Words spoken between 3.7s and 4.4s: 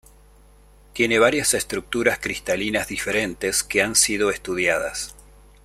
han sido